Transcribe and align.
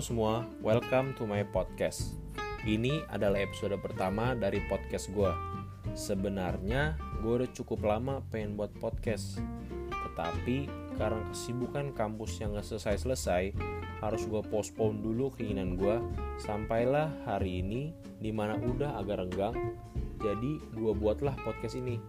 semua, 0.00 0.48
welcome 0.64 1.12
to 1.18 1.28
my 1.28 1.44
podcast. 1.44 2.16
Ini 2.64 3.04
adalah 3.12 3.44
episode 3.44 3.76
pertama 3.76 4.32
dari 4.32 4.64
podcast 4.64 5.12
gue. 5.12 5.28
Sebenarnya 5.92 6.96
gue 7.20 7.42
udah 7.42 7.50
cukup 7.52 7.84
lama 7.84 8.24
pengen 8.32 8.56
buat 8.56 8.72
podcast, 8.80 9.42
tetapi 9.90 10.70
karena 10.96 11.20
kesibukan 11.34 11.92
kampus 11.92 12.40
yang 12.40 12.56
gak 12.56 12.64
selesai-selesai, 12.64 13.52
harus 14.00 14.22
gue 14.24 14.40
postpone 14.48 15.02
dulu 15.04 15.34
keinginan 15.36 15.76
gue 15.76 16.00
sampailah 16.40 17.12
hari 17.28 17.60
ini 17.60 17.92
di 18.16 18.32
mana 18.32 18.56
udah 18.56 18.96
agak 18.96 19.28
renggang, 19.28 19.76
jadi 20.22 20.52
gue 20.72 20.92
buatlah 20.96 21.36
podcast 21.44 21.76
ini. 21.76 22.00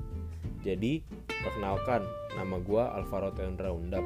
Jadi, 0.64 1.04
perkenalkan, 1.28 2.08
nama 2.40 2.56
gue 2.64 2.84
Alvaro 2.86 3.36
Teondra 3.36 3.76
Undap. 3.76 4.06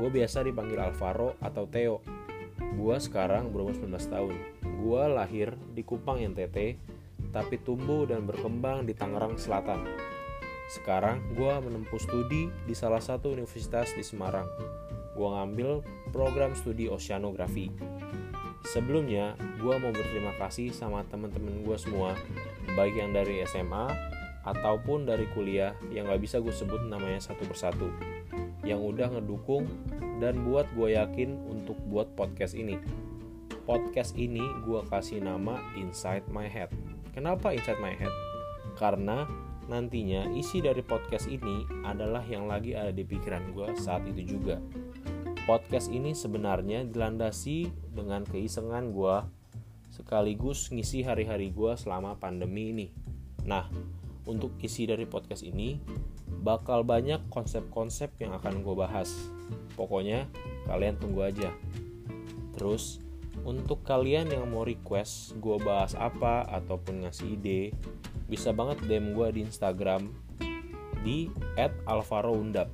Gue 0.00 0.08
biasa 0.08 0.40
dipanggil 0.40 0.80
Alvaro 0.80 1.36
atau 1.44 1.68
Theo 1.68 2.23
Gua 2.74 2.98
sekarang 2.98 3.54
berumur 3.54 3.74
19 3.74 3.94
tahun. 4.10 4.34
Gua 4.82 5.06
lahir 5.06 5.54
di 5.72 5.86
Kupang 5.86 6.18
NTT, 6.18 6.78
tapi 7.30 7.58
tumbuh 7.62 8.04
dan 8.04 8.26
berkembang 8.26 8.84
di 8.84 8.92
Tangerang 8.92 9.38
Selatan. 9.38 9.86
Sekarang 10.72 11.22
gua 11.38 11.62
menempuh 11.62 12.00
studi 12.00 12.50
di 12.66 12.74
salah 12.74 13.00
satu 13.00 13.30
universitas 13.30 13.94
di 13.94 14.02
Semarang. 14.02 14.46
Gua 15.14 15.42
ngambil 15.42 15.84
program 16.10 16.52
studi 16.58 16.90
oceanografi. 16.90 17.70
Sebelumnya, 18.64 19.38
gua 19.62 19.78
mau 19.78 19.94
berterima 19.94 20.34
kasih 20.40 20.74
sama 20.74 21.06
teman-teman 21.06 21.62
gua 21.62 21.78
semua, 21.78 22.18
baik 22.74 22.98
yang 22.98 23.14
dari 23.14 23.44
SMA 23.46 23.86
ataupun 24.44 25.08
dari 25.08 25.24
kuliah 25.32 25.72
yang 25.88 26.04
gak 26.04 26.20
bisa 26.20 26.36
gue 26.36 26.52
sebut 26.52 26.84
namanya 26.84 27.16
satu 27.16 27.48
persatu 27.48 27.88
yang 28.64 28.80
udah 28.80 29.12
ngedukung 29.12 29.68
dan 30.18 30.40
buat 30.48 30.64
gue 30.72 30.96
yakin 30.96 31.36
untuk 31.52 31.76
buat 31.88 32.08
podcast 32.16 32.56
ini. 32.56 32.80
Podcast 33.64 34.16
ini 34.16 34.44
gue 34.64 34.80
kasih 34.88 35.24
nama 35.24 35.60
Inside 35.76 36.28
My 36.32 36.48
Head. 36.48 36.72
Kenapa 37.12 37.52
Inside 37.52 37.80
My 37.80 37.96
Head? 37.96 38.12
Karena 38.76 39.28
nantinya 39.64 40.28
isi 40.36 40.60
dari 40.60 40.84
podcast 40.84 41.24
ini 41.28 41.64
adalah 41.88 42.20
yang 42.28 42.44
lagi 42.44 42.76
ada 42.76 42.92
di 42.92 43.04
pikiran 43.04 43.52
gue 43.56 43.72
saat 43.80 44.04
itu 44.08 44.36
juga. 44.36 44.60
Podcast 45.44 45.92
ini 45.92 46.16
sebenarnya 46.16 46.88
dilandasi 46.88 47.68
dengan 47.92 48.24
keisengan 48.24 48.92
gue 48.92 49.16
sekaligus 49.92 50.72
ngisi 50.72 51.04
hari-hari 51.06 51.52
gue 51.52 51.72
selama 51.76 52.16
pandemi 52.18 52.72
ini. 52.74 52.86
Nah, 53.44 53.68
untuk 54.24 54.56
isi 54.60 54.88
dari 54.88 55.04
podcast 55.04 55.44
ini, 55.44 55.80
bakal 56.44 56.84
banyak 56.84 57.28
konsep-konsep 57.28 58.12
yang 58.20 58.36
akan 58.36 58.64
gue 58.64 58.74
bahas. 58.76 59.12
Pokoknya 59.76 60.28
kalian 60.68 60.96
tunggu 60.96 61.28
aja. 61.28 61.52
Terus 62.56 63.04
untuk 63.44 63.84
kalian 63.84 64.30
yang 64.30 64.48
mau 64.48 64.64
request 64.64 65.36
gue 65.42 65.58
bahas 65.60 65.92
apa 65.98 66.46
ataupun 66.48 67.04
ngasih 67.04 67.36
ide, 67.36 67.74
bisa 68.30 68.54
banget 68.54 68.80
DM 68.88 69.12
gue 69.12 69.28
di 69.34 69.40
Instagram 69.44 70.08
di 71.04 71.28
@alvaroundap. 71.84 72.72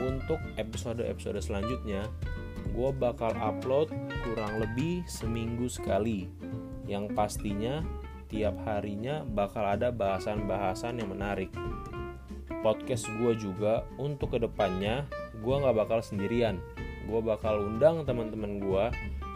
Untuk 0.00 0.40
episode-episode 0.56 1.44
selanjutnya, 1.44 2.08
gue 2.72 2.90
bakal 2.96 3.36
upload 3.36 3.92
kurang 4.24 4.64
lebih 4.64 5.04
seminggu 5.04 5.68
sekali. 5.68 6.32
Yang 6.88 7.12
pastinya 7.12 7.84
tiap 8.30 8.54
harinya 8.62 9.26
bakal 9.26 9.66
ada 9.66 9.90
bahasan-bahasan 9.90 11.02
yang 11.02 11.10
menarik. 11.10 11.50
Podcast 12.62 13.10
gue 13.18 13.34
juga 13.34 13.82
untuk 13.98 14.32
ke 14.32 14.38
depannya 14.38 15.04
gue 15.42 15.54
nggak 15.54 15.76
bakal 15.76 15.98
sendirian. 15.98 16.62
Gue 17.10 17.18
bakal 17.18 17.66
undang 17.66 18.06
teman-teman 18.06 18.62
gue 18.62 18.84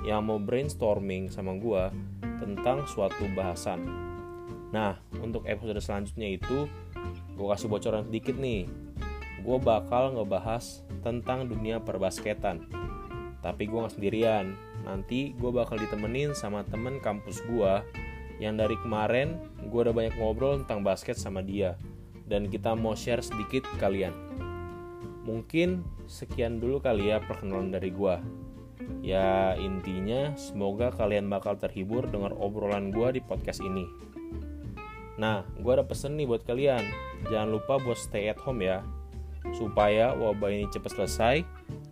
yang 0.06 0.22
mau 0.22 0.38
brainstorming 0.38 1.26
sama 1.26 1.58
gue 1.58 1.90
tentang 2.38 2.86
suatu 2.86 3.26
bahasan. 3.34 3.82
Nah 4.70 5.02
untuk 5.18 5.42
episode 5.50 5.82
selanjutnya 5.82 6.38
itu 6.38 6.70
gue 7.34 7.46
kasih 7.50 7.66
bocoran 7.66 8.06
sedikit 8.06 8.38
nih. 8.38 8.70
Gue 9.42 9.58
bakal 9.58 10.14
ngebahas 10.14 10.86
tentang 11.02 11.50
dunia 11.50 11.82
perbasketan. 11.82 12.64
Tapi 13.42 13.62
gue 13.66 13.76
nggak 13.76 13.96
sendirian. 13.98 14.54
Nanti 14.84 15.32
gue 15.34 15.50
bakal 15.50 15.80
ditemenin 15.80 16.36
sama 16.36 16.62
temen 16.68 17.00
kampus 17.00 17.40
gue 17.48 17.72
yang 18.42 18.58
dari 18.58 18.74
kemarin 18.82 19.38
gue 19.70 19.80
udah 19.80 19.94
banyak 19.94 20.14
ngobrol 20.18 20.58
tentang 20.62 20.82
basket 20.82 21.14
sama 21.14 21.40
dia 21.42 21.78
dan 22.24 22.48
kita 22.48 22.72
mau 22.72 22.96
share 22.96 23.20
sedikit 23.20 23.68
kalian. 23.76 24.12
Mungkin 25.24 25.84
sekian 26.04 26.60
dulu 26.60 26.84
kali 26.84 27.08
ya 27.08 27.20
perkenalan 27.24 27.72
dari 27.72 27.88
gua. 27.88 28.20
Ya 29.00 29.56
intinya 29.56 30.36
semoga 30.36 30.92
kalian 30.92 31.28
bakal 31.32 31.56
terhibur 31.56 32.04
dengan 32.04 32.36
obrolan 32.36 32.92
gua 32.92 33.12
di 33.12 33.24
podcast 33.24 33.64
ini. 33.64 33.88
Nah, 35.16 35.48
gua 35.64 35.80
ada 35.80 35.84
pesen 35.88 36.20
nih 36.20 36.28
buat 36.28 36.44
kalian. 36.44 36.84
Jangan 37.32 37.48
lupa 37.48 37.80
buat 37.80 37.96
stay 37.96 38.28
at 38.28 38.40
home 38.44 38.60
ya. 38.60 38.84
Supaya 39.56 40.12
wabah 40.12 40.52
ini 40.52 40.68
cepat 40.68 40.96
selesai 40.96 41.44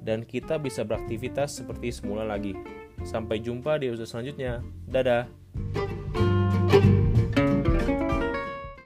dan 0.05 0.25
kita 0.25 0.61
bisa 0.61 0.85
beraktivitas 0.85 1.57
seperti 1.61 1.93
semula 1.93 2.29
lagi. 2.29 2.53
Sampai 3.05 3.41
jumpa 3.41 3.81
di 3.81 3.89
episode 3.89 4.09
selanjutnya. 4.09 4.61
Dadah. 4.89 5.42